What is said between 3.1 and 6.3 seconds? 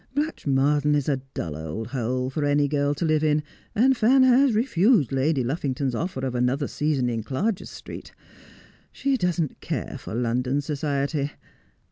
in, and Fan has refused Lady Luff ington's offer